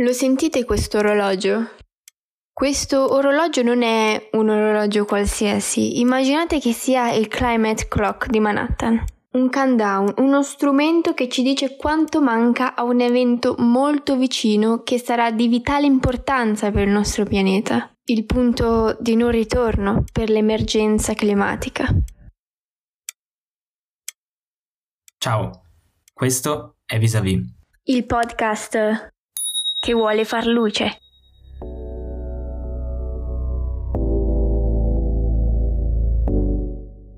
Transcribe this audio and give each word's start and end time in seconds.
Lo 0.00 0.12
sentite 0.12 0.64
questo 0.64 0.98
orologio? 0.98 1.70
Questo 2.52 3.14
orologio 3.14 3.62
non 3.62 3.82
è 3.82 4.28
un 4.32 4.48
orologio 4.48 5.04
qualsiasi, 5.04 5.98
immaginate 5.98 6.60
che 6.60 6.72
sia 6.72 7.10
il 7.10 7.26
Climate 7.26 7.88
Clock 7.88 8.28
di 8.28 8.38
Manhattan. 8.38 9.04
Un 9.32 9.50
countdown, 9.50 10.14
uno 10.18 10.44
strumento 10.44 11.14
che 11.14 11.28
ci 11.28 11.42
dice 11.42 11.76
quanto 11.76 12.20
manca 12.20 12.76
a 12.76 12.84
un 12.84 13.00
evento 13.00 13.56
molto 13.58 14.16
vicino 14.16 14.84
che 14.84 15.00
sarà 15.00 15.32
di 15.32 15.48
vitale 15.48 15.86
importanza 15.86 16.70
per 16.70 16.86
il 16.86 16.92
nostro 16.92 17.24
pianeta, 17.24 17.92
il 18.04 18.24
punto 18.24 18.96
di 19.00 19.16
non 19.16 19.32
ritorno 19.32 20.04
per 20.12 20.30
l'emergenza 20.30 21.14
climatica. 21.14 21.88
Ciao, 25.18 25.62
questo 26.12 26.76
è 26.86 27.00
Vis-a-vis. 27.00 27.56
Il 27.82 28.06
podcast 28.06 29.16
che 29.78 29.92
vuole 29.92 30.24
far 30.24 30.46
luce. 30.46 30.98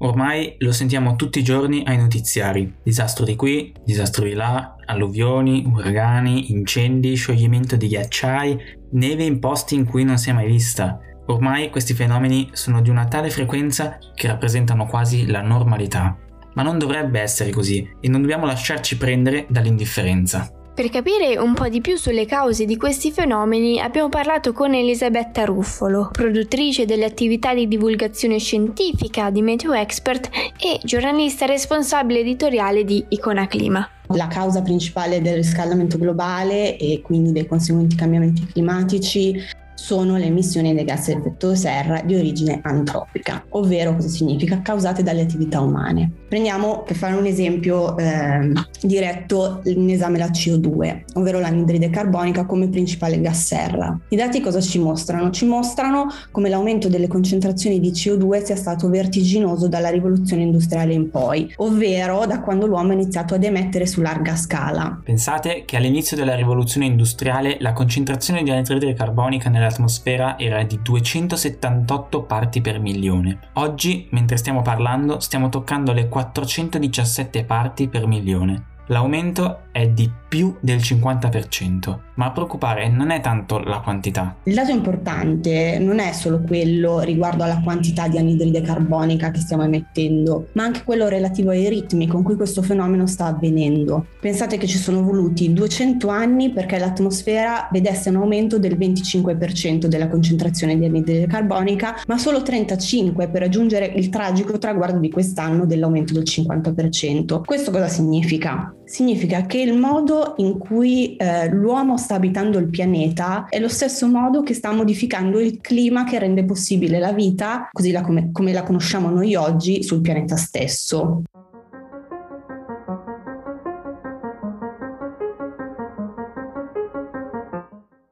Ormai 0.03 0.55
lo 0.59 0.73
sentiamo 0.73 1.15
tutti 1.15 1.41
i 1.41 1.45
giorni 1.45 1.83
ai 1.85 1.99
notiziari. 1.99 2.75
Disastro 2.83 3.25
di 3.25 3.37
qui, 3.37 3.73
disastro 3.85 4.25
di 4.25 4.33
là, 4.33 4.77
alluvioni, 4.87 5.65
uragani, 5.67 6.51
incendi, 6.53 7.15
scioglimento 7.15 7.77
di 7.77 7.87
ghiacciai, 7.87 8.59
neve 8.93 9.25
in 9.25 9.39
posti 9.39 9.75
in 9.75 9.85
cui 9.85 10.05
non 10.05 10.17
si 10.17 10.31
è 10.31 10.33
mai 10.33 10.47
vista. 10.47 10.99
Ormai 11.27 11.71
questi 11.71 11.95
fenomeni 11.95 12.49
sono 12.53 12.81
di 12.81 12.91
una 12.91 13.07
tale 13.07 13.31
frequenza 13.31 13.99
che 14.15 14.27
rappresentano 14.27 14.87
quasi 14.87 15.27
la 15.27 15.43
normalità. 15.43 16.17
Ma 16.55 16.63
non 16.63 16.79
dovrebbe 16.79 17.21
essere 17.21 17.51
così 17.51 17.89
e 18.01 18.09
non 18.09 18.23
dobbiamo 18.23 18.47
lasciarci 18.47 18.97
prendere 18.97 19.47
dall'indifferenza. 19.49 20.60
Per 20.81 20.89
capire 20.89 21.37
un 21.37 21.53
po' 21.53 21.69
di 21.69 21.83
più 21.83 21.99
sulle 21.99 22.25
cause 22.25 22.65
di 22.65 22.79
questi 22.79 23.13
fenomeni 23.13 23.79
abbiamo 23.79 24.09
parlato 24.09 24.55
con 24.55 24.73
Elisabetta 24.73 25.45
Ruffolo, 25.45 26.09
produttrice 26.11 26.87
delle 26.87 27.05
attività 27.05 27.53
di 27.53 27.69
divulgazione 27.69 28.39
scientifica 28.39 29.29
di 29.29 29.43
Meteo 29.43 29.75
Expert 29.75 30.31
e 30.59 30.81
giornalista 30.83 31.45
responsabile 31.45 32.21
editoriale 32.21 32.85
di 32.85 33.05
Icona 33.11 33.47
Clima. 33.47 33.87
La 34.15 34.27
causa 34.29 34.63
principale 34.63 35.21
del 35.21 35.35
riscaldamento 35.35 35.99
globale 35.99 36.79
e 36.79 37.03
quindi 37.03 37.33
dei 37.33 37.47
conseguenti 37.47 37.95
cambiamenti 37.95 38.47
climatici 38.47 39.39
sono 39.81 40.19
le 40.19 40.27
emissioni 40.27 40.75
dei 40.75 40.85
gas 40.85 41.09
effetto 41.09 41.55
serra 41.55 42.03
di 42.03 42.15
origine 42.15 42.61
antropica, 42.63 43.43
ovvero 43.51 43.95
cosa 43.95 44.09
significa? 44.09 44.61
Causate 44.61 45.03
dalle 45.03 45.23
attività 45.23 45.63
umane. 45.63 46.11
Prendiamo 46.29 46.83
per 46.83 46.97
fare 46.97 47.15
un 47.15 47.25
esempio 47.25 47.97
eh, 47.97 48.53
diretto 48.83 49.63
in 49.65 49.89
esame 49.89 50.19
la 50.19 50.27
CO2, 50.27 51.05
ovvero 51.15 51.41
l'anidride 51.41 51.89
carbonica 51.89 52.45
come 52.45 52.69
principale 52.69 53.21
gas 53.23 53.47
serra. 53.47 53.99
I 54.11 54.17
dati 54.17 54.41
cosa 54.41 54.61
ci 54.61 54.79
mostrano? 54.79 55.31
Ci 55.31 55.47
mostrano 55.47 56.09
come 56.31 56.51
l'aumento 56.51 56.89
delle 56.89 57.09
concentrazioni 57.09 57.81
di 57.81 57.91
CO2 57.91 58.45
sia 58.45 58.57
stato 58.57 58.89
vertiginoso 58.91 59.67
dalla 59.67 59.89
rivoluzione 59.89 60.43
industriale 60.43 60.93
in 60.93 61.11
poi, 61.11 61.53
ovvero 61.57 62.27
da 62.27 62.41
quando 62.41 62.67
l'uomo 62.67 62.91
ha 62.91 62.95
iniziato 62.95 63.35
ad 63.35 63.43
emettere 63.43 63.87
su 63.87 64.03
larga 64.03 64.37
scala. 64.37 65.01
Pensate 65.03 65.63
che 65.65 65.79
all'inizio 65.79 66.19
della 66.19 66.35
rivoluzione 66.35 66.87
industriale 66.87 67.57
la 67.61 67.73
concentrazione 67.73 68.43
di 68.43 68.51
anidride 68.51 68.93
carbonica 68.93 69.49
nella 69.49 69.70
l'atmosfera 69.71 70.39
era 70.39 70.63
di 70.65 70.81
278 70.83 72.23
parti 72.25 72.61
per 72.61 72.81
milione. 72.81 73.39
Oggi, 73.55 74.09
mentre 74.11 74.37
stiamo 74.37 74.63
parlando, 74.63 75.21
stiamo 75.21 75.49
toccando 75.49 75.93
le 75.93 76.09
417 76.09 77.45
parti 77.45 77.89
per 77.89 78.07
milione. 78.07 78.65
L'aumento 78.87 79.67
è 79.71 79.89
di 79.89 80.11
più 80.31 80.55
del 80.61 80.79
50%, 80.79 81.99
ma 82.15 82.27
a 82.27 82.31
preoccupare 82.31 82.89
non 82.89 83.11
è 83.11 83.21
tanto 83.21 83.59
la 83.59 83.81
quantità. 83.81 84.37
Il 84.45 84.55
dato 84.55 84.71
importante 84.71 85.77
non 85.81 85.99
è 85.99 86.13
solo 86.13 86.41
quello 86.47 87.01
riguardo 87.01 87.43
alla 87.43 87.61
quantità 87.61 88.07
di 88.07 88.17
anidride 88.17 88.61
carbonica 88.61 89.33
che 89.33 89.41
stiamo 89.41 89.65
emettendo, 89.65 90.47
ma 90.53 90.63
anche 90.63 90.85
quello 90.85 91.09
relativo 91.09 91.51
ai 91.51 91.69
ritmi 91.69 92.07
con 92.07 92.23
cui 92.23 92.37
questo 92.37 92.63
fenomeno 92.63 93.09
sta 93.09 93.27
avvenendo. 93.27 94.07
Pensate 94.21 94.57
che 94.57 94.69
ci 94.69 94.79
sono 94.79 95.03
voluti 95.03 95.53
200 95.53 96.07
anni 96.09 96.51
perché 96.51 96.79
l'atmosfera 96.79 97.69
vedesse 97.73 98.11
un 98.11 98.17
aumento 98.17 98.61
del 98.61 98.79
25% 98.79 99.87
della 99.87 100.07
concentrazione 100.07 100.79
di 100.79 100.85
anidride 100.85 101.27
carbonica, 101.27 101.97
ma 102.07 102.19
solo 102.19 102.43
35 102.43 103.27
per 103.27 103.41
raggiungere 103.41 103.87
il 103.87 104.11
tragico 104.11 104.59
traguardo 104.59 105.01
di 105.01 105.11
quest'anno 105.11 105.67
dell'aumento 105.67 106.13
del 106.13 106.23
50%. 106.23 107.43
Questo 107.45 107.73
cosa 107.73 107.89
significa? 107.89 108.73
Significa 108.91 109.43
che 109.43 109.59
il 109.61 109.79
modo 109.79 110.35
in 110.39 110.59
cui 110.59 111.15
eh, 111.15 111.49
l'uomo 111.49 111.97
sta 111.97 112.17
abitando 112.17 112.59
il 112.59 112.69
pianeta 112.69 113.47
è 113.49 113.61
lo 113.61 113.69
stesso 113.69 114.09
modo 114.09 114.43
che 114.43 114.53
sta 114.53 114.73
modificando 114.73 115.39
il 115.39 115.61
clima 115.61 116.03
che 116.03 116.19
rende 116.19 116.45
possibile 116.45 116.99
la 116.99 117.13
vita, 117.13 117.69
così 117.71 117.93
la 117.93 118.01
come, 118.01 118.33
come 118.33 118.53
la 118.53 118.65
conosciamo 118.65 119.09
noi 119.09 119.37
oggi, 119.37 119.85
sul 119.85 120.01
pianeta 120.01 120.35
stesso. 120.35 121.23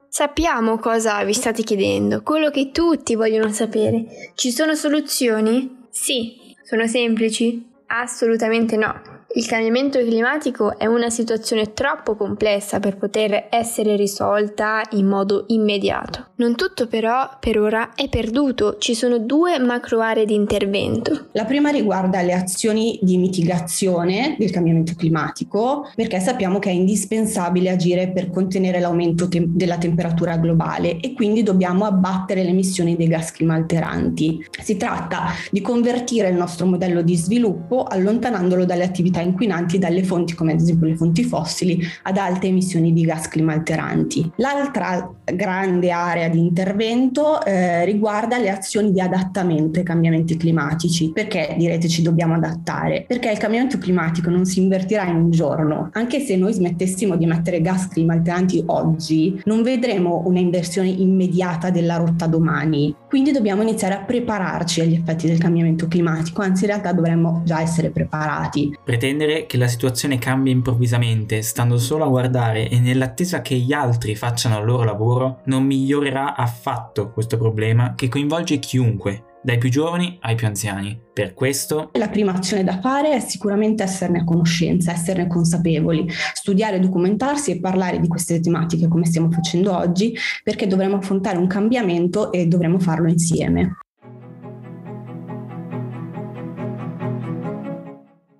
Sappiamo 0.07 0.77
cosa 0.77 1.21
vi 1.25 1.33
state 1.33 1.61
chiedendo, 1.63 2.23
quello 2.23 2.49
che 2.51 2.71
tutti 2.71 3.15
vogliono 3.15 3.51
sapere. 3.51 4.31
Ci 4.33 4.49
sono 4.49 4.75
soluzioni? 4.75 5.87
Sì. 5.89 6.55
Sono 6.63 6.87
semplici? 6.87 7.67
Assolutamente 7.87 8.77
no. 8.77 9.08
Il 9.31 9.45
cambiamento 9.45 9.99
climatico 9.99 10.75
è 10.79 10.87
una 10.87 11.11
situazione 11.11 11.73
troppo 11.73 12.15
complessa 12.15 12.79
per 12.79 12.97
poter 12.97 13.47
essere 13.51 13.95
risolta 13.95 14.81
in 14.93 15.05
modo 15.05 15.43
immediato. 15.49 16.29
Non 16.37 16.55
tutto 16.55 16.87
però 16.87 17.29
per 17.39 17.59
ora 17.59 17.93
è 17.93 18.09
perduto, 18.09 18.77
ci 18.79 18.95
sono 18.95 19.19
due 19.19 19.59
macro 19.59 19.99
aree 19.99 20.25
di 20.25 20.33
intervento. 20.33 21.27
La 21.33 21.45
prima 21.45 21.69
riguarda 21.69 22.23
le 22.23 22.33
azioni 22.33 22.97
di 23.03 23.17
mitigazione 23.17 24.35
del 24.39 24.49
cambiamento 24.49 24.93
climatico, 24.95 25.91
perché 25.95 26.19
sappiamo 26.19 26.57
che 26.57 26.69
è 26.69 26.73
indispensabile 26.73 27.69
agire 27.69 28.09
per 28.09 28.31
contenere 28.31 28.79
l'aumento 28.79 29.27
te- 29.27 29.43
della 29.45 29.77
temperatura 29.77 30.37
globale 30.37 30.99
e 31.01 31.13
quindi 31.13 31.43
dobbiamo 31.43 31.85
abbattere 31.85 32.41
le 32.41 32.49
emissioni 32.49 32.95
dei 32.95 33.07
gas 33.07 33.31
climalteranti. 33.31 34.43
Si 34.59 34.75
tratta 34.75 35.33
di 35.51 35.61
convertire 35.61 36.29
il 36.29 36.35
nostro 36.35 36.65
modello 36.65 37.03
di 37.03 37.15
sviluppo 37.15 37.83
allontanandolo 37.83 38.65
dalle 38.65 38.85
attività 38.85 39.17
attività 39.19 39.21
inquinanti 39.21 39.77
dalle 39.77 40.03
fonti 40.03 40.33
come 40.33 40.53
ad 40.53 40.59
esempio 40.59 40.87
le 40.87 40.95
fonti 40.95 41.23
fossili 41.23 41.81
ad 42.03 42.17
alte 42.17 42.47
emissioni 42.47 42.93
di 42.93 43.03
gas 43.03 43.27
climalteranti. 43.27 44.31
L'altra 44.37 45.11
grande 45.23 45.91
area 45.91 46.27
di 46.29 46.39
intervento 46.39 47.43
eh, 47.43 47.85
riguarda 47.85 48.37
le 48.37 48.49
azioni 48.49 48.91
di 48.91 49.01
adattamento 49.01 49.79
ai 49.79 49.85
cambiamenti 49.85 50.37
climatici. 50.37 51.11
Perché 51.13 51.55
direte 51.57 51.87
ci 51.87 52.01
dobbiamo 52.01 52.35
adattare? 52.35 53.05
Perché 53.07 53.31
il 53.31 53.37
cambiamento 53.37 53.77
climatico 53.77 54.29
non 54.29 54.45
si 54.45 54.59
invertirà 54.59 55.05
in 55.05 55.15
un 55.15 55.31
giorno. 55.31 55.89
Anche 55.93 56.19
se 56.19 56.35
noi 56.35 56.53
smettessimo 56.53 57.15
di 57.15 57.25
emettere 57.25 57.61
gas 57.61 57.87
climalteranti 57.87 58.63
oggi, 58.67 59.41
non 59.45 59.61
vedremo 59.61 60.23
una 60.25 60.39
inversione 60.39 60.89
immediata 60.89 61.69
della 61.69 61.97
rotta 61.97 62.27
domani. 62.27 62.95
Quindi 63.09 63.31
dobbiamo 63.31 63.63
iniziare 63.63 63.95
a 63.95 64.03
prepararci 64.03 64.81
agli 64.81 64.93
effetti 64.93 65.25
del 65.25 65.39
cambiamento 65.39 65.87
climatico, 65.87 66.43
anzi 66.43 66.65
in 66.65 66.69
realtà 66.69 66.93
dovremmo 66.93 67.41
già 67.43 67.59
essere 67.59 67.89
preparati. 67.89 68.77
Pretendere 68.83 69.47
che 69.47 69.57
la 69.57 69.67
situazione 69.67 70.19
cambi 70.19 70.51
improvvisamente, 70.51 71.41
stando 71.41 71.79
solo 71.79 72.03
a 72.03 72.07
guardare 72.07 72.69
e 72.69 72.79
nell'attesa 72.79 73.41
che 73.41 73.55
gli 73.55 73.73
altri 73.73 74.15
facciano 74.15 74.59
il 74.59 74.65
loro 74.65 74.83
lavoro, 74.83 75.39
non 75.45 75.63
migliorerà 75.63 76.35
affatto 76.35 77.09
questo 77.09 77.35
problema 77.39 77.95
che 77.95 78.09
coinvolge 78.09 78.59
chiunque, 78.59 79.23
dai 79.41 79.57
più 79.57 79.69
giovani 79.69 80.17
ai 80.21 80.35
più 80.35 80.47
anziani. 80.47 80.99
Per 81.13 81.33
questo... 81.33 81.89
La 81.93 82.09
prima 82.09 82.33
azione 82.33 82.63
da 82.63 82.79
fare 82.79 83.11
è 83.11 83.19
sicuramente 83.19 83.83
esserne 83.83 84.19
a 84.19 84.23
conoscenza, 84.23 84.91
esserne 84.91 85.27
consapevoli, 85.27 86.07
studiare, 86.33 86.79
documentarsi 86.79 87.51
e 87.51 87.59
parlare 87.59 87.99
di 87.99 88.07
queste 88.07 88.39
tematiche 88.39 88.87
come 88.87 89.05
stiamo 89.05 89.29
facendo 89.31 89.75
oggi, 89.75 90.15
perché 90.43 90.67
dovremo 90.67 90.97
affrontare 90.97 91.37
un 91.37 91.47
cambiamento 91.47 92.31
e 92.31 92.47
dovremo 92.47 92.79
farlo 92.79 93.09
insieme. 93.09 93.77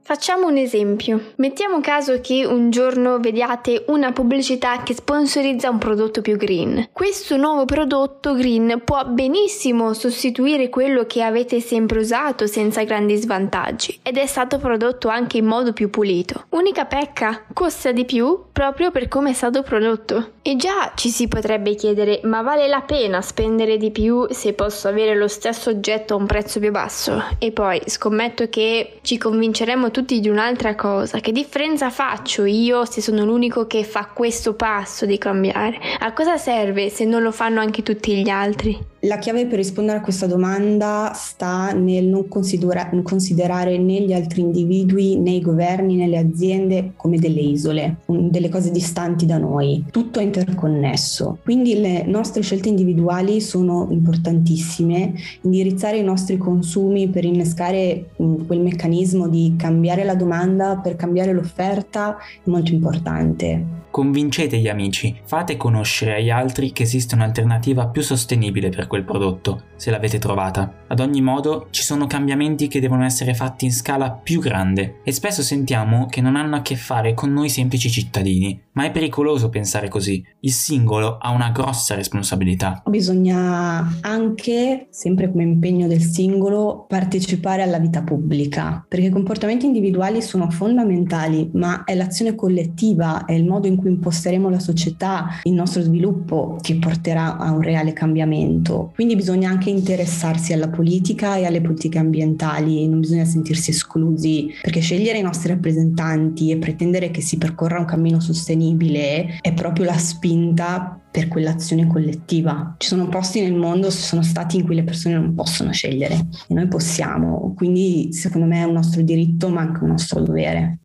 Facciamo 0.09 0.47
un 0.47 0.57
esempio. 0.57 1.33
Mettiamo 1.35 1.81
caso 1.81 2.19
che 2.19 2.43
un 2.43 2.71
giorno 2.71 3.19
vediate 3.19 3.83
una 3.89 4.11
pubblicità 4.11 4.81
che 4.81 4.95
sponsorizza 4.95 5.69
un 5.69 5.77
prodotto 5.77 6.23
più 6.23 6.35
green. 6.35 6.89
Questo 6.91 7.37
nuovo 7.37 7.65
prodotto 7.65 8.33
green 8.33 8.81
può 8.83 9.05
benissimo 9.05 9.93
sostituire 9.93 10.69
quello 10.69 11.05
che 11.05 11.21
avete 11.21 11.59
sempre 11.59 11.99
usato 11.99 12.47
senza 12.47 12.81
grandi 12.85 13.17
svantaggi 13.17 13.99
ed 14.01 14.17
è 14.17 14.25
stato 14.25 14.57
prodotto 14.57 15.09
anche 15.09 15.37
in 15.37 15.45
modo 15.45 15.73
più 15.73 15.91
pulito. 15.91 16.45
Unica 16.49 16.85
pecca, 16.85 17.43
costa 17.53 17.91
di 17.91 18.05
più 18.05 18.45
proprio 18.51 18.89
per 18.89 19.07
come 19.07 19.29
è 19.29 19.33
stato 19.33 19.61
prodotto. 19.61 20.31
E 20.41 20.55
già 20.55 20.93
ci 20.95 21.09
si 21.09 21.27
potrebbe 21.27 21.75
chiedere, 21.75 22.21
ma 22.23 22.41
vale 22.41 22.67
la 22.67 22.81
pena 22.81 23.21
spendere 23.21 23.77
di 23.77 23.91
più 23.91 24.25
se 24.31 24.53
posso 24.53 24.87
avere 24.87 25.15
lo 25.15 25.27
stesso 25.27 25.69
oggetto 25.69 26.15
a 26.15 26.17
un 26.17 26.25
prezzo 26.25 26.59
più 26.59 26.71
basso? 26.71 27.23
E 27.37 27.51
poi 27.51 27.79
scommetto 27.85 28.49
che 28.49 28.97
ci 29.03 29.19
convinceremo 29.19 29.91
tutti 29.91 29.97
tutti 29.99 30.21
di 30.21 30.29
un'altra 30.29 30.75
cosa. 30.75 31.19
Che 31.19 31.33
differenza 31.33 31.89
faccio 31.89 32.45
io 32.45 32.85
se 32.85 33.01
sono 33.01 33.25
l'unico 33.25 33.67
che 33.67 33.83
fa 33.83 34.05
questo 34.13 34.53
passo 34.53 35.05
di 35.05 35.17
cambiare? 35.17 35.77
A 35.99 36.13
cosa 36.13 36.37
serve 36.37 36.89
se 36.89 37.03
non 37.03 37.21
lo 37.21 37.33
fanno 37.33 37.59
anche 37.59 37.83
tutti 37.83 38.15
gli 38.15 38.29
altri? 38.29 38.79
La 39.03 39.17
chiave 39.17 39.45
per 39.45 39.57
rispondere 39.57 39.99
a 39.99 40.01
questa 40.01 40.27
domanda 40.27 41.13
sta 41.13 41.71
nel 41.71 42.05
non 42.05 42.27
considera- 42.27 42.89
considerare 43.01 43.77
né 43.77 44.01
gli 44.01 44.11
altri 44.11 44.41
individui, 44.41 45.17
né 45.17 45.31
i 45.31 45.41
governi, 45.41 45.95
né 45.95 46.05
le 46.07 46.17
aziende 46.17 46.91
come 46.97 47.17
delle 47.17 47.39
isole, 47.39 47.99
delle 48.05 48.49
cose 48.49 48.71
distanti 48.71 49.25
da 49.25 49.37
noi. 49.37 49.85
Tutto 49.89 50.19
è 50.19 50.23
interconnesso. 50.23 51.37
Quindi 51.43 51.79
le 51.79 52.03
nostre 52.03 52.41
scelte 52.41 52.67
individuali 52.67 53.39
sono 53.39 53.87
importantissime. 53.89 55.13
Indirizzare 55.43 55.97
i 55.97 56.03
nostri 56.03 56.35
consumi 56.35 57.07
per 57.07 57.23
innescare 57.23 58.09
quel 58.17 58.59
meccanismo 58.59 59.29
di 59.29 59.53
cambiare 59.57 60.03
la 60.03 60.15
domanda 60.15 60.75
per 60.75 60.97
cambiare 60.97 61.31
l'offerta 61.31 62.17
è 62.43 62.49
molto 62.49 62.73
importante. 62.73 63.77
Convincete 63.91 64.57
gli 64.57 64.67
amici, 64.67 65.19
fate 65.23 65.57
conoscere 65.57 66.17
agli 66.17 66.29
altri 66.29 66.71
che 66.71 66.83
esiste 66.83 67.15
un'alternativa 67.15 67.87
più 67.87 68.03
sostenibile 68.03 68.69
per 68.69 68.85
quel 68.89 69.05
prodotto, 69.05 69.67
se 69.77 69.91
l'avete 69.91 70.19
trovata. 70.19 70.73
Ad 70.87 70.99
ogni 70.99 71.21
modo, 71.21 71.67
ci 71.69 71.83
sono 71.83 72.07
cambiamenti 72.07 72.67
che 72.67 72.81
devono 72.81 73.05
essere 73.05 73.33
fatti 73.33 73.63
in 73.63 73.71
scala 73.71 74.11
più 74.11 74.41
grande 74.41 74.99
e 75.03 75.13
spesso 75.13 75.41
sentiamo 75.41 76.07
che 76.07 76.19
non 76.19 76.35
hanno 76.35 76.57
a 76.57 76.61
che 76.61 76.75
fare 76.75 77.13
con 77.13 77.31
noi 77.31 77.47
semplici 77.47 77.89
cittadini, 77.89 78.59
ma 78.73 78.85
è 78.85 78.91
pericoloso 78.91 79.49
pensare 79.49 79.87
così. 79.87 80.25
Il 80.41 80.51
singolo 80.51 81.17
ha 81.17 81.29
una 81.29 81.51
grossa 81.51 81.95
responsabilità. 81.95 82.81
Bisogna 82.87 83.99
anche, 84.01 84.87
sempre 84.89 85.29
come 85.29 85.43
impegno 85.43 85.87
del 85.87 86.01
singolo, 86.01 86.85
partecipare 86.87 87.61
alla 87.61 87.77
vita 87.77 88.01
pubblica, 88.01 88.83
perché 88.87 89.05
i 89.05 89.11
comportamenti 89.11 89.67
individuali 89.67 90.21
sono 90.23 90.49
fondamentali, 90.49 91.51
ma 91.53 91.83
è 91.83 91.93
l'azione 91.93 92.33
collettiva, 92.33 93.25
è 93.25 93.33
il 93.33 93.45
modo 93.45 93.67
in 93.67 93.75
cui 93.75 93.89
imposteremo 93.89 94.49
la 94.49 94.59
società, 94.59 95.39
il 95.43 95.53
nostro 95.53 95.83
sviluppo 95.83 96.57
che 96.59 96.75
porterà 96.77 97.37
a 97.37 97.51
un 97.51 97.61
reale 97.61 97.93
cambiamento. 97.93 98.78
Quindi 98.93 99.15
bisogna 99.15 99.49
anche 99.49 99.69
interessarsi 99.69 100.53
alla 100.53 100.69
politica 100.69 101.35
e 101.35 101.45
alle 101.45 101.61
politiche 101.61 101.97
ambientali, 101.97 102.87
non 102.87 102.99
bisogna 102.99 103.25
sentirsi 103.25 103.71
esclusi, 103.71 104.51
perché 104.61 104.79
scegliere 104.79 105.17
i 105.17 105.23
nostri 105.23 105.49
rappresentanti 105.49 106.51
e 106.51 106.57
pretendere 106.57 107.11
che 107.11 107.21
si 107.21 107.37
percorra 107.37 107.79
un 107.79 107.85
cammino 107.85 108.19
sostenibile 108.19 109.37
è 109.41 109.53
proprio 109.53 109.85
la 109.85 109.97
spinta 109.97 110.99
per 111.11 111.27
quell'azione 111.27 111.87
collettiva. 111.87 112.75
Ci 112.77 112.87
sono 112.87 113.07
posti 113.07 113.41
nel 113.41 113.55
mondo, 113.55 113.89
sono 113.89 114.21
stati 114.21 114.57
in 114.57 114.63
cui 114.63 114.75
le 114.75 114.83
persone 114.83 115.15
non 115.15 115.33
possono 115.33 115.71
scegliere 115.71 116.27
e 116.47 116.53
noi 116.53 116.67
possiamo, 116.67 117.53
quindi 117.55 118.13
secondo 118.13 118.47
me 118.47 118.59
è 118.59 118.63
un 118.63 118.73
nostro 118.73 119.01
diritto 119.01 119.49
ma 119.49 119.61
anche 119.61 119.83
un 119.83 119.89
nostro 119.89 120.21
dovere. 120.21 120.79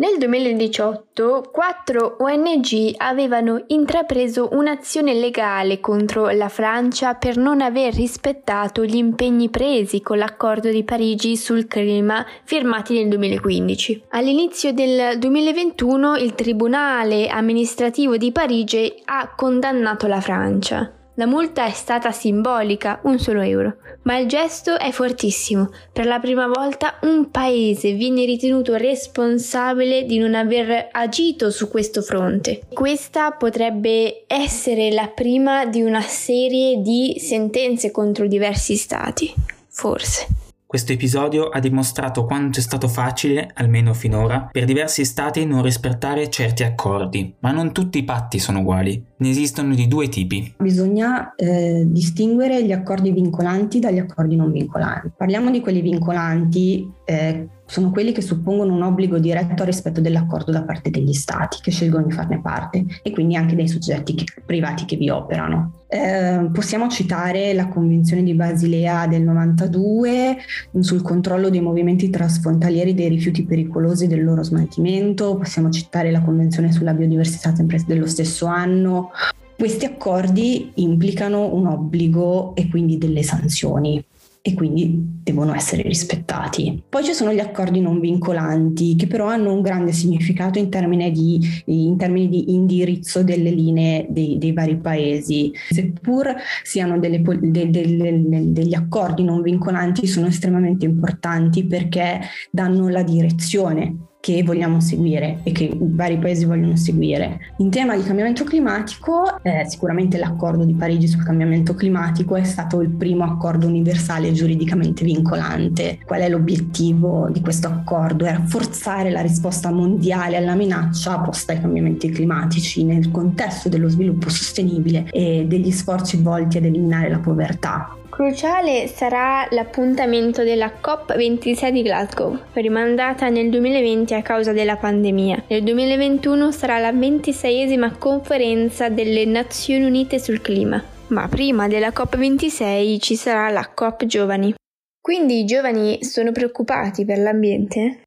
Nel 0.00 0.16
2018 0.16 1.50
quattro 1.52 2.18
ONG 2.20 2.94
avevano 2.98 3.64
intrapreso 3.66 4.50
un'azione 4.52 5.12
legale 5.12 5.80
contro 5.80 6.28
la 6.28 6.48
Francia 6.48 7.14
per 7.14 7.36
non 7.36 7.60
aver 7.60 7.94
rispettato 7.94 8.84
gli 8.84 8.94
impegni 8.94 9.48
presi 9.48 10.00
con 10.00 10.18
l'accordo 10.18 10.70
di 10.70 10.84
Parigi 10.84 11.36
sul 11.36 11.66
clima 11.66 12.24
firmati 12.44 12.94
nel 12.94 13.08
2015. 13.08 14.04
All'inizio 14.10 14.72
del 14.72 15.18
2021 15.18 16.14
il 16.18 16.32
Tribunale 16.36 17.26
amministrativo 17.26 18.16
di 18.16 18.30
Parigi 18.30 19.02
ha 19.06 19.34
condannato 19.34 20.06
la 20.06 20.20
Francia. 20.20 20.92
La 21.18 21.26
multa 21.26 21.66
è 21.66 21.72
stata 21.72 22.12
simbolica, 22.12 23.00
un 23.02 23.18
solo 23.18 23.40
euro, 23.40 23.78
ma 24.02 24.16
il 24.18 24.28
gesto 24.28 24.78
è 24.78 24.92
fortissimo. 24.92 25.70
Per 25.92 26.06
la 26.06 26.20
prima 26.20 26.46
volta 26.46 27.00
un 27.02 27.32
paese 27.32 27.90
viene 27.94 28.24
ritenuto 28.24 28.76
responsabile 28.76 30.04
di 30.04 30.18
non 30.18 30.36
aver 30.36 30.90
agito 30.92 31.50
su 31.50 31.68
questo 31.68 32.02
fronte. 32.02 32.60
Questa 32.72 33.32
potrebbe 33.32 34.26
essere 34.28 34.92
la 34.92 35.08
prima 35.12 35.66
di 35.66 35.82
una 35.82 36.02
serie 36.02 36.80
di 36.82 37.16
sentenze 37.18 37.90
contro 37.90 38.28
diversi 38.28 38.76
stati, 38.76 39.34
forse. 39.68 40.28
Questo 40.68 40.92
episodio 40.92 41.48
ha 41.48 41.58
dimostrato 41.58 42.26
quanto 42.26 42.60
è 42.60 42.62
stato 42.62 42.86
facile, 42.86 43.50
almeno 43.54 43.94
finora, 43.94 44.50
per 44.52 44.66
diversi 44.66 45.04
stati 45.04 45.46
non 45.46 45.62
rispettare 45.62 46.28
certi 46.28 46.62
accordi, 46.62 47.34
ma 47.40 47.50
non 47.50 47.72
tutti 47.72 47.96
i 47.96 48.04
patti 48.04 48.38
sono 48.38 48.60
uguali, 48.60 49.02
ne 49.18 49.28
esistono 49.28 49.74
di 49.74 49.88
due 49.88 50.08
tipi. 50.08 50.54
Bisogna 50.58 51.34
eh, 51.34 51.84
distinguere 51.86 52.64
gli 52.64 52.72
accordi 52.72 53.12
vincolanti 53.12 53.78
dagli 53.78 53.98
accordi 53.98 54.36
non 54.36 54.52
vincolanti. 54.52 55.10
Parliamo 55.16 55.50
di 55.50 55.60
quelli 55.60 55.80
vincolanti 55.80 56.90
eh, 57.04 57.48
sono 57.68 57.90
quelli 57.90 58.12
che 58.12 58.22
suppongono 58.22 58.74
un 58.74 58.82
obbligo 58.82 59.18
diretto 59.18 59.62
al 59.62 59.68
rispetto 59.68 60.00
dell'accordo 60.00 60.50
da 60.50 60.62
parte 60.62 60.88
degli 60.88 61.12
stati 61.12 61.58
che 61.60 61.70
scelgono 61.70 62.06
di 62.06 62.12
farne 62.12 62.40
parte 62.40 62.84
e 63.02 63.10
quindi 63.10 63.36
anche 63.36 63.54
dei 63.54 63.68
soggetti 63.68 64.14
che, 64.14 64.24
privati 64.44 64.86
che 64.86 64.96
vi 64.96 65.10
operano. 65.10 65.72
Eh, 65.86 66.48
possiamo 66.52 66.88
citare 66.88 67.52
la 67.52 67.68
Convenzione 67.68 68.22
di 68.22 68.34
Basilea 68.34 69.06
del 69.06 69.22
92 69.22 70.36
sul 70.80 71.02
controllo 71.02 71.50
dei 71.50 71.60
movimenti 71.60 72.10
trasfrontalieri 72.10 72.94
dei 72.94 73.08
rifiuti 73.08 73.44
pericolosi 73.44 74.04
e 74.04 74.08
del 74.08 74.24
loro 74.24 74.42
smaltimento, 74.42 75.36
possiamo 75.36 75.68
citare 75.70 76.10
la 76.10 76.22
Convenzione 76.22 76.72
sulla 76.72 76.94
biodiversità 76.94 77.54
sempre 77.54 77.82
dello 77.86 78.06
stesso 78.06 78.46
anno. 78.46 79.07
Questi 79.56 79.84
accordi 79.84 80.70
implicano 80.74 81.52
un 81.52 81.66
obbligo 81.66 82.54
e 82.54 82.68
quindi 82.68 82.96
delle 82.96 83.22
sanzioni 83.22 84.04
e 84.40 84.54
quindi 84.54 85.20
devono 85.22 85.54
essere 85.54 85.82
rispettati. 85.82 86.82
Poi 86.88 87.04
ci 87.04 87.12
sono 87.12 87.32
gli 87.32 87.40
accordi 87.40 87.80
non 87.80 88.00
vincolanti 88.00 88.96
che 88.96 89.06
però 89.06 89.26
hanno 89.26 89.52
un 89.52 89.60
grande 89.60 89.92
significato 89.92 90.58
in 90.58 90.70
termini 90.70 91.10
di, 91.10 91.40
in 91.66 91.96
termini 91.96 92.28
di 92.28 92.52
indirizzo 92.54 93.22
delle 93.22 93.50
linee 93.50 94.06
dei, 94.08 94.38
dei, 94.38 94.52
vari 94.52 94.76
paesi. 94.76 95.52
Seppur 95.68 96.34
siano 96.62 96.98
delle, 96.98 97.20
de, 97.20 97.70
de, 97.70 97.96
de, 97.96 98.52
degli 98.52 98.74
accordi 98.74 99.22
non 99.22 99.42
vincolanti, 99.42 100.06
sono 100.06 100.28
estremamente 100.28 100.86
importanti 100.86 101.64
perché 101.64 102.20
danno 102.50 102.88
la 102.88 103.02
direzione 103.02 104.07
che 104.20 104.42
vogliamo 104.42 104.80
seguire 104.80 105.40
e 105.44 105.52
che 105.52 105.70
vari 105.74 106.18
paesi 106.18 106.44
vogliono 106.44 106.76
seguire. 106.76 107.52
In 107.58 107.70
tema 107.70 107.96
di 107.96 108.02
cambiamento 108.02 108.44
climatico, 108.44 109.40
eh, 109.42 109.64
sicuramente 109.66 110.18
l'accordo 110.18 110.64
di 110.64 110.74
Parigi 110.74 111.06
sul 111.06 111.24
cambiamento 111.24 111.74
climatico 111.74 112.36
è 112.36 112.44
stato 112.44 112.80
il 112.80 112.90
primo 112.90 113.24
accordo 113.24 113.66
universale 113.66 114.32
giuridicamente 114.32 115.04
vincolante. 115.04 115.98
Qual 116.04 116.20
è 116.20 116.28
l'obiettivo 116.28 117.28
di 117.30 117.40
questo 117.40 117.68
accordo? 117.68 118.24
È 118.24 118.32
rafforzare 118.32 119.10
la 119.10 119.20
risposta 119.20 119.70
mondiale 119.70 120.36
alla 120.36 120.54
minaccia 120.54 121.18
posta 121.20 121.52
ai 121.52 121.60
cambiamenti 121.60 122.10
climatici 122.10 122.84
nel 122.84 123.10
contesto 123.10 123.68
dello 123.68 123.88
sviluppo 123.88 124.28
sostenibile 124.28 125.08
e 125.10 125.44
degli 125.46 125.70
sforzi 125.70 126.20
volti 126.20 126.58
ad 126.58 126.64
eliminare 126.64 127.08
la 127.08 127.18
povertà. 127.18 127.96
Cruciale 128.18 128.88
sarà 128.88 129.46
l'appuntamento 129.50 130.42
della 130.42 130.72
COP26 130.82 131.70
di 131.70 131.82
Glasgow, 131.82 132.36
rimandata 132.54 133.28
nel 133.28 133.48
2020 133.48 134.12
a 134.14 134.22
causa 134.22 134.50
della 134.50 134.74
pandemia. 134.74 135.44
Nel 135.46 135.62
2021 135.62 136.50
sarà 136.50 136.78
la 136.78 136.90
26esima 136.90 137.96
conferenza 137.96 138.88
delle 138.88 139.24
Nazioni 139.24 139.84
Unite 139.84 140.18
sul 140.18 140.40
clima. 140.40 140.82
Ma 141.10 141.28
prima 141.28 141.68
della 141.68 141.90
COP26 141.90 142.98
ci 142.98 143.14
sarà 143.14 143.50
la 143.50 143.70
COP 143.72 144.04
Giovani. 144.06 144.52
Quindi 145.00 145.38
i 145.38 145.44
giovani 145.44 146.02
sono 146.02 146.32
preoccupati 146.32 147.04
per 147.04 147.18
l'ambiente? 147.18 148.00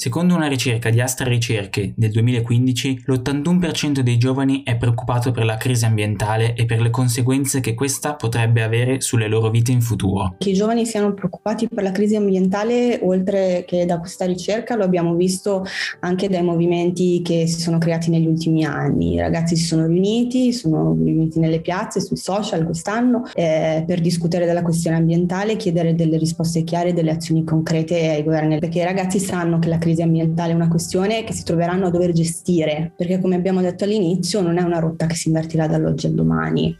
Secondo 0.00 0.34
una 0.34 0.46
ricerca 0.46 0.88
di 0.88 0.98
Astra 0.98 1.28
Ricerche 1.28 1.92
del 1.94 2.10
2015, 2.10 3.02
l'81% 3.04 3.98
dei 3.98 4.16
giovani 4.16 4.62
è 4.64 4.78
preoccupato 4.78 5.30
per 5.30 5.44
la 5.44 5.58
crisi 5.58 5.84
ambientale 5.84 6.54
e 6.54 6.64
per 6.64 6.80
le 6.80 6.88
conseguenze 6.88 7.60
che 7.60 7.74
questa 7.74 8.14
potrebbe 8.14 8.62
avere 8.62 9.02
sulle 9.02 9.28
loro 9.28 9.50
vite 9.50 9.72
in 9.72 9.82
futuro. 9.82 10.36
Che 10.38 10.48
i 10.48 10.54
giovani 10.54 10.86
siano 10.86 11.12
preoccupati 11.12 11.68
per 11.68 11.84
la 11.84 11.92
crisi 11.92 12.16
ambientale, 12.16 12.98
oltre 13.02 13.66
che 13.66 13.84
da 13.84 13.98
questa 13.98 14.24
ricerca, 14.24 14.74
lo 14.74 14.84
abbiamo 14.84 15.14
visto 15.16 15.66
anche 15.98 16.30
dai 16.30 16.42
movimenti 16.42 17.20
che 17.22 17.46
si 17.46 17.60
sono 17.60 17.76
creati 17.76 18.08
negli 18.08 18.26
ultimi 18.26 18.64
anni. 18.64 19.16
I 19.16 19.20
ragazzi 19.20 19.54
si 19.54 19.64
sono 19.66 19.84
riuniti, 19.84 20.54
sono 20.54 20.96
riuniti 20.98 21.38
nelle 21.38 21.60
piazze, 21.60 22.00
sui 22.00 22.16
social 22.16 22.64
quest'anno, 22.64 23.24
eh, 23.34 23.84
per 23.86 24.00
discutere 24.00 24.46
della 24.46 24.62
questione 24.62 24.96
ambientale, 24.96 25.56
chiedere 25.56 25.94
delle 25.94 26.16
risposte 26.16 26.64
chiare, 26.64 26.94
delle 26.94 27.10
azioni 27.10 27.44
concrete 27.44 28.08
ai 28.08 28.24
governi, 28.24 28.58
perché 28.58 28.78
i 28.78 28.84
ragazzi 28.84 29.18
sanno 29.18 29.58
che 29.58 29.68
la 29.68 29.76
crisi 29.76 29.88
crisi 29.90 30.02
ambientale, 30.02 30.52
è 30.52 30.54
una 30.54 30.68
questione 30.68 31.24
che 31.24 31.32
si 31.32 31.42
troveranno 31.44 31.86
a 31.86 31.90
dover 31.90 32.12
gestire, 32.12 32.92
perché 32.96 33.20
come 33.20 33.34
abbiamo 33.34 33.60
detto 33.60 33.84
all'inizio 33.84 34.40
non 34.40 34.58
è 34.58 34.62
una 34.62 34.78
rotta 34.78 35.06
che 35.06 35.14
si 35.14 35.28
invertirà 35.28 35.66
dall'oggi 35.66 36.06
al 36.06 36.12
domani. 36.12 36.76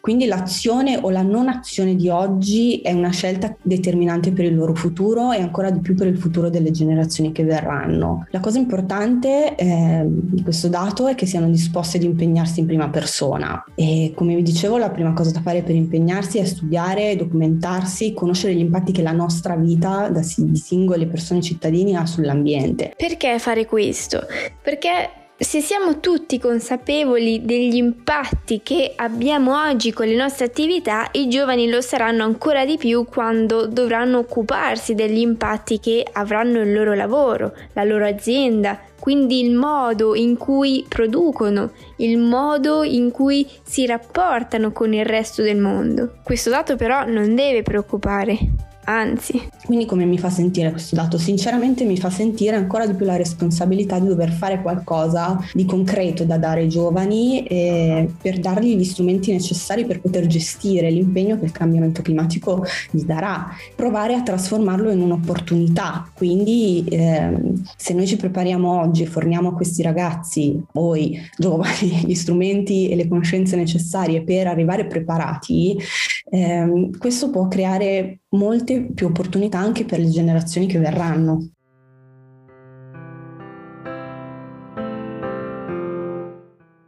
Quindi 0.00 0.26
l'azione 0.26 0.96
o 0.96 1.10
la 1.10 1.22
non 1.22 1.48
azione 1.48 1.94
di 1.94 2.08
oggi 2.08 2.80
è 2.80 2.92
una 2.92 3.10
scelta 3.10 3.54
determinante 3.60 4.32
per 4.32 4.46
il 4.46 4.54
loro 4.54 4.74
futuro 4.74 5.32
e 5.32 5.40
ancora 5.40 5.70
di 5.70 5.80
più 5.80 5.94
per 5.94 6.06
il 6.06 6.16
futuro 6.16 6.48
delle 6.48 6.70
generazioni 6.70 7.32
che 7.32 7.44
verranno. 7.44 8.26
La 8.30 8.40
cosa 8.40 8.58
importante 8.58 9.54
eh, 9.54 10.04
di 10.06 10.42
questo 10.42 10.68
dato 10.68 11.08
è 11.08 11.14
che 11.14 11.26
siano 11.26 11.50
disposte 11.50 11.98
ad 11.98 12.04
impegnarsi 12.04 12.60
in 12.60 12.66
prima 12.66 12.88
persona 12.88 13.62
e 13.74 14.12
come 14.14 14.34
vi 14.34 14.42
dicevo 14.42 14.78
la 14.78 14.90
prima 14.90 15.12
cosa 15.12 15.30
da 15.30 15.42
fare 15.42 15.62
per 15.62 15.74
impegnarsi 15.74 16.38
è 16.38 16.44
studiare, 16.44 17.16
documentarsi, 17.16 18.14
conoscere 18.14 18.54
gli 18.54 18.60
impatti 18.60 18.92
che 18.92 19.02
la 19.02 19.12
nostra 19.12 19.56
vita 19.56 20.08
da, 20.08 20.22
di 20.36 20.56
singole 20.56 21.06
persone 21.06 21.42
cittadini 21.42 21.96
ha 21.96 22.06
sull'ambiente. 22.06 22.36
Perché 22.96 23.38
fare 23.38 23.66
questo? 23.66 24.26
Perché 24.62 25.10
se 25.40 25.60
siamo 25.60 26.00
tutti 26.00 26.40
consapevoli 26.40 27.44
degli 27.44 27.76
impatti 27.76 28.60
che 28.60 28.94
abbiamo 28.96 29.62
oggi 29.62 29.92
con 29.92 30.08
le 30.08 30.16
nostre 30.16 30.46
attività, 30.46 31.08
i 31.12 31.28
giovani 31.28 31.68
lo 31.68 31.80
saranno 31.80 32.24
ancora 32.24 32.64
di 32.64 32.76
più 32.76 33.04
quando 33.04 33.68
dovranno 33.68 34.18
occuparsi 34.18 34.96
degli 34.96 35.20
impatti 35.20 35.78
che 35.78 36.04
avranno 36.12 36.60
il 36.60 36.72
loro 36.72 36.92
lavoro, 36.94 37.54
la 37.74 37.84
loro 37.84 38.04
azienda, 38.04 38.80
quindi 38.98 39.40
il 39.44 39.54
modo 39.54 40.16
in 40.16 40.36
cui 40.36 40.84
producono, 40.88 41.70
il 41.98 42.18
modo 42.18 42.82
in 42.82 43.12
cui 43.12 43.48
si 43.62 43.86
rapportano 43.86 44.72
con 44.72 44.92
il 44.92 45.06
resto 45.06 45.42
del 45.42 45.58
mondo. 45.58 46.14
Questo 46.24 46.50
dato 46.50 46.74
però 46.74 47.04
non 47.04 47.36
deve 47.36 47.62
preoccupare, 47.62 48.38
anzi. 48.88 49.48
Quindi 49.64 49.84
come 49.84 50.04
mi 50.06 50.18
fa 50.18 50.30
sentire 50.30 50.70
questo 50.70 50.96
dato? 50.96 51.18
Sinceramente 51.18 51.84
mi 51.84 51.98
fa 51.98 52.10
sentire 52.10 52.56
ancora 52.56 52.86
di 52.86 52.94
più 52.94 53.04
la 53.04 53.16
responsabilità 53.16 53.98
di 53.98 54.08
dover 54.08 54.30
fare 54.30 54.62
qualcosa 54.62 55.38
di 55.52 55.66
concreto 55.66 56.24
da 56.24 56.38
dare 56.38 56.62
ai 56.62 56.68
giovani 56.68 57.44
per 58.20 58.38
dargli 58.38 58.76
gli 58.76 58.84
strumenti 58.84 59.30
necessari 59.30 59.84
per 59.84 60.00
poter 60.00 60.26
gestire 60.26 60.90
l'impegno 60.90 61.38
che 61.38 61.44
il 61.44 61.52
cambiamento 61.52 62.02
climatico 62.02 62.64
gli 62.90 63.02
darà, 63.02 63.48
provare 63.76 64.14
a 64.14 64.22
trasformarlo 64.22 64.90
in 64.90 65.00
un'opportunità. 65.00 66.10
Quindi 66.14 66.84
eh, 66.88 67.32
se 67.76 67.92
noi 67.92 68.06
ci 68.06 68.16
prepariamo 68.16 68.80
oggi 68.80 69.02
e 69.02 69.06
forniamo 69.06 69.50
a 69.50 69.54
questi 69.54 69.82
ragazzi, 69.82 70.60
voi 70.72 71.18
giovani, 71.36 72.04
gli 72.06 72.14
strumenti 72.14 72.88
e 72.88 72.96
le 72.96 73.06
conoscenze 73.06 73.56
necessarie 73.56 74.22
per 74.22 74.46
arrivare 74.46 74.86
preparati, 74.86 75.76
eh, 76.30 76.90
questo 76.98 77.30
può 77.30 77.48
creare 77.48 78.20
molte 78.30 78.92
più 78.92 79.06
opportunità 79.06 79.58
anche 79.58 79.84
per 79.84 79.98
le 80.00 80.08
generazioni 80.08 80.66
che 80.66 80.78
verranno. 80.78 81.50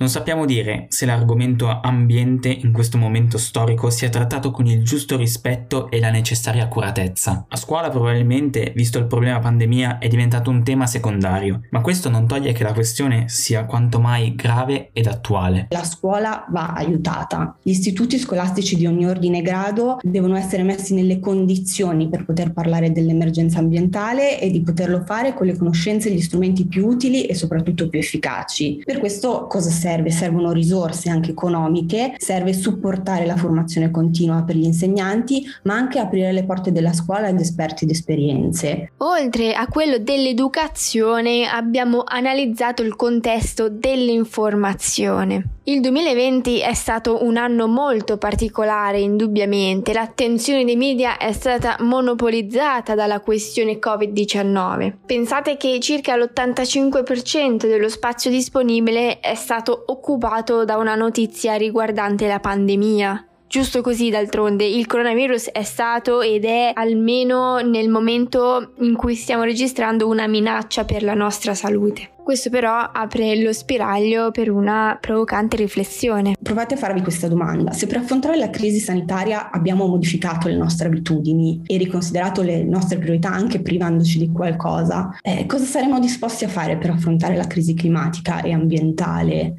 Non 0.00 0.08
sappiamo 0.08 0.46
dire 0.46 0.86
se 0.88 1.04
l'argomento 1.04 1.68
ambiente 1.68 2.48
in 2.48 2.72
questo 2.72 2.96
momento 2.96 3.36
storico 3.36 3.90
sia 3.90 4.08
trattato 4.08 4.50
con 4.50 4.64
il 4.64 4.82
giusto 4.82 5.14
rispetto 5.14 5.90
e 5.90 6.00
la 6.00 6.08
necessaria 6.08 6.64
accuratezza. 6.64 7.44
A 7.46 7.56
scuola 7.58 7.90
probabilmente, 7.90 8.72
visto 8.74 8.98
il 8.98 9.04
problema 9.04 9.40
pandemia, 9.40 9.98
è 9.98 10.08
diventato 10.08 10.48
un 10.48 10.64
tema 10.64 10.86
secondario, 10.86 11.64
ma 11.68 11.82
questo 11.82 12.08
non 12.08 12.26
toglie 12.26 12.52
che 12.52 12.62
la 12.62 12.72
questione 12.72 13.28
sia 13.28 13.66
quanto 13.66 14.00
mai 14.00 14.34
grave 14.34 14.88
ed 14.94 15.06
attuale. 15.06 15.66
La 15.68 15.84
scuola 15.84 16.46
va 16.48 16.72
aiutata. 16.72 17.58
Gli 17.62 17.68
istituti 17.68 18.16
scolastici 18.16 18.76
di 18.76 18.86
ogni 18.86 19.04
ordine 19.04 19.40
e 19.40 19.42
grado 19.42 19.98
devono 20.00 20.34
essere 20.34 20.62
messi 20.62 20.94
nelle 20.94 21.20
condizioni 21.20 22.08
per 22.08 22.24
poter 22.24 22.54
parlare 22.54 22.90
dell'emergenza 22.90 23.58
ambientale 23.58 24.40
e 24.40 24.50
di 24.50 24.62
poterlo 24.62 25.02
fare 25.04 25.34
con 25.34 25.44
le 25.44 25.58
conoscenze 25.58 26.08
e 26.08 26.12
gli 26.12 26.22
strumenti 26.22 26.64
più 26.64 26.86
utili 26.86 27.26
e 27.26 27.34
soprattutto 27.34 27.90
più 27.90 27.98
efficaci. 27.98 28.80
Per 28.82 28.98
questo 28.98 29.46
cosa 29.46 29.68
serve? 29.68 29.88
Serve? 29.90 30.10
Servono 30.10 30.52
risorse 30.52 31.10
anche 31.10 31.30
economiche, 31.30 32.14
serve 32.18 32.52
supportare 32.52 33.26
la 33.26 33.36
formazione 33.36 33.90
continua 33.90 34.42
per 34.42 34.56
gli 34.56 34.64
insegnanti, 34.64 35.44
ma 35.64 35.74
anche 35.74 35.98
aprire 35.98 36.32
le 36.32 36.44
porte 36.44 36.72
della 36.72 36.92
scuola 36.92 37.28
ad 37.28 37.40
esperti 37.40 37.84
ed 37.84 37.90
esperienze. 37.90 38.92
Oltre 38.98 39.54
a 39.54 39.66
quello 39.66 39.98
dell'educazione 39.98 41.46
abbiamo 41.46 42.04
analizzato 42.06 42.82
il 42.82 42.94
contesto 42.96 43.68
dell'informazione. 43.68 45.58
Il 45.70 45.80
2020 45.82 46.58
è 46.58 46.74
stato 46.74 47.22
un 47.22 47.36
anno 47.36 47.68
molto 47.68 48.16
particolare, 48.16 48.98
indubbiamente. 48.98 49.92
L'attenzione 49.92 50.64
dei 50.64 50.74
media 50.74 51.16
è 51.16 51.32
stata 51.32 51.76
monopolizzata 51.80 52.96
dalla 52.96 53.20
questione 53.20 53.78
Covid-19. 53.78 54.94
Pensate 55.06 55.56
che 55.56 55.78
circa 55.78 56.16
l'85% 56.16 57.68
dello 57.68 57.88
spazio 57.88 58.30
disponibile 58.30 59.20
è 59.20 59.34
stato 59.36 59.79
occupato 59.86 60.64
da 60.64 60.76
una 60.76 60.94
notizia 60.94 61.54
riguardante 61.54 62.26
la 62.26 62.40
pandemia. 62.40 63.24
Giusto 63.50 63.80
così, 63.80 64.10
d'altronde, 64.10 64.64
il 64.64 64.86
coronavirus 64.86 65.50
è 65.50 65.64
stato 65.64 66.20
ed 66.20 66.44
è 66.44 66.70
almeno 66.72 67.58
nel 67.58 67.88
momento 67.88 68.74
in 68.78 68.94
cui 68.94 69.16
stiamo 69.16 69.42
registrando 69.42 70.06
una 70.06 70.28
minaccia 70.28 70.84
per 70.84 71.02
la 71.02 71.14
nostra 71.14 71.52
salute. 71.54 72.10
Questo 72.22 72.48
però 72.48 72.78
apre 72.78 73.42
lo 73.42 73.52
spiraglio 73.52 74.30
per 74.30 74.52
una 74.52 74.96
provocante 75.00 75.56
riflessione. 75.56 76.36
Provate 76.40 76.74
a 76.74 76.76
farvi 76.76 77.02
questa 77.02 77.26
domanda. 77.26 77.72
Se 77.72 77.88
per 77.88 77.96
affrontare 77.96 78.36
la 78.36 78.50
crisi 78.50 78.78
sanitaria 78.78 79.50
abbiamo 79.50 79.88
modificato 79.88 80.46
le 80.46 80.54
nostre 80.54 80.86
abitudini 80.86 81.62
e 81.66 81.76
riconsiderato 81.76 82.42
le 82.42 82.62
nostre 82.62 82.98
priorità 82.98 83.32
anche 83.32 83.60
privandoci 83.60 84.20
di 84.20 84.30
qualcosa, 84.30 85.18
eh, 85.22 85.46
cosa 85.46 85.64
saremmo 85.64 85.98
disposti 85.98 86.44
a 86.44 86.48
fare 86.48 86.76
per 86.76 86.90
affrontare 86.90 87.34
la 87.34 87.48
crisi 87.48 87.74
climatica 87.74 88.42
e 88.42 88.52
ambientale? 88.52 89.56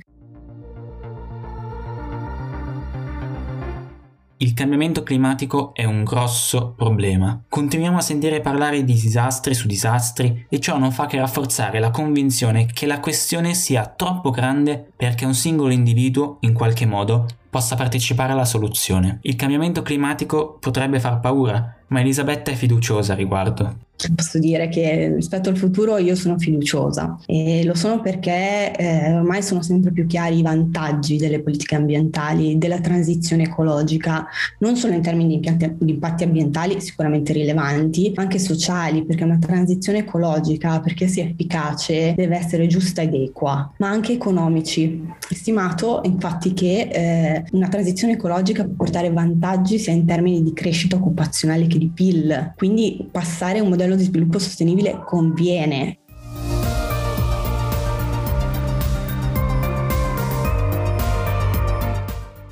Il 4.42 4.56
cambiamento 4.56 5.04
climatico 5.04 5.72
è 5.76 5.84
un 5.84 6.04
grosso 6.04 6.74
problema. 6.76 7.44
Continuiamo 7.48 7.98
a 7.98 8.02
sentire 8.02 8.42
parlare 8.42 8.84
di 8.84 8.94
disastri 8.94 9.54
su 9.54 9.68
disastri 9.68 10.48
e 10.50 10.60
ciò 10.60 10.80
non 10.80 10.92
fa 10.92 11.06
che 11.06 11.20
rafforzare 11.20 11.80
la 11.80 11.92
convinzione 11.92 12.66
che 12.66 12.88
la 12.88 13.00
questione 13.00 13.54
sia 13.54 13.86
troppo 13.86 14.32
grande 14.32 14.94
perché 14.96 15.26
un 15.26 15.36
singolo 15.36 15.72
individuo, 15.72 16.38
in 16.40 16.54
qualche 16.54 16.88
modo, 16.88 17.28
possa 17.52 17.76
partecipare 17.76 18.32
alla 18.32 18.46
soluzione. 18.46 19.20
Il 19.24 19.36
cambiamento 19.36 19.84
climatico 19.84 20.58
potrebbe 20.60 21.00
far 21.00 21.20
paura, 21.20 21.76
ma 21.88 22.00
Elisabetta 22.00 22.50
è 22.50 22.56
fiduciosa 22.56 23.14
a 23.14 23.18
riguardo 23.18 23.76
posso 24.16 24.40
dire 24.40 24.70
che 24.70 25.14
rispetto 25.14 25.50
al 25.50 25.58
futuro 25.58 25.98
io 25.98 26.16
sono 26.16 26.38
fiduciosa 26.38 27.20
e 27.26 27.64
lo 27.64 27.76
sono 27.76 28.02
perché 28.02 28.72
eh, 28.76 29.14
ormai 29.14 29.44
sono 29.44 29.62
sempre 29.62 29.92
più 29.92 30.08
chiari 30.08 30.40
i 30.40 30.42
vantaggi 30.42 31.18
delle 31.18 31.42
politiche 31.42 31.76
ambientali, 31.76 32.58
della 32.58 32.80
transizione 32.80 33.44
ecologica, 33.44 34.26
non 34.60 34.76
solo 34.76 34.94
in 34.94 35.02
termini 35.02 35.40
di, 35.40 35.76
di 35.78 35.92
impatti 35.92 36.24
ambientali 36.24 36.80
sicuramente 36.82 37.34
rilevanti, 37.34 38.14
ma 38.16 38.24
anche 38.24 38.40
sociali, 38.40 39.04
perché 39.04 39.24
una 39.24 39.40
transizione 39.40 40.00
ecologica, 40.00 40.80
perché 40.80 41.08
sia 41.08 41.24
efficace, 41.24 42.14
deve 42.16 42.38
essere 42.38 42.68
giusta 42.68 43.02
ed 43.02 43.14
equa, 43.14 43.72
ma 43.78 43.90
anche 43.90 44.14
economici. 44.14 45.10
Stimato 45.30 46.02
infatti 46.04 46.54
che 46.54 46.90
eh, 46.92 47.41
una 47.52 47.68
transizione 47.68 48.14
ecologica 48.14 48.64
può 48.64 48.74
portare 48.76 49.12
vantaggi 49.12 49.80
sia 49.80 49.94
in 49.94 50.06
termini 50.06 50.44
di 50.44 50.54
crescita 50.54 50.96
occupazionale 50.96 51.68
che 51.68 51.78
di 51.78 51.90
PIL, 51.90 52.54
quindi 52.56 53.08
passare 53.12 53.60
a 53.60 53.64
un 53.64 53.70
modello 53.70 53.96
di 53.96 54.04
sviluppo 54.04 54.40
sostenibile 54.40 55.02
conviene. 55.06 56.01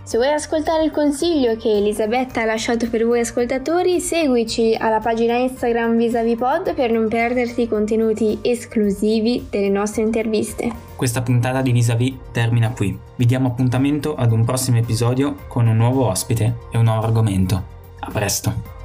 Se 0.09 0.17
vuoi 0.17 0.33
ascoltare 0.33 0.85
il 0.85 0.89
consiglio 0.89 1.55
che 1.55 1.69
Elisabetta 1.69 2.41
ha 2.41 2.45
lasciato 2.45 2.89
per 2.89 3.05
voi 3.05 3.19
ascoltatori, 3.19 3.99
seguici 3.99 4.75
alla 4.75 4.97
pagina 4.97 5.35
Instagram 5.35 5.95
VisaviPod 5.97 6.73
per 6.73 6.91
non 6.91 7.07
perderti 7.07 7.61
i 7.61 7.67
contenuti 7.67 8.39
esclusivi 8.41 9.45
delle 9.51 9.69
nostre 9.69 10.01
interviste. 10.01 10.71
Questa 10.95 11.21
puntata 11.21 11.61
di 11.61 11.71
Visavi 11.71 12.21
termina 12.31 12.71
qui. 12.71 12.97
Vi 13.17 13.25
diamo 13.27 13.49
appuntamento 13.49 14.15
ad 14.15 14.31
un 14.31 14.43
prossimo 14.43 14.79
episodio 14.79 15.35
con 15.47 15.67
un 15.67 15.77
nuovo 15.77 16.07
ospite 16.07 16.55
e 16.71 16.79
un 16.79 16.85
nuovo 16.85 17.05
argomento. 17.05 17.63
A 17.99 18.09
presto! 18.11 18.78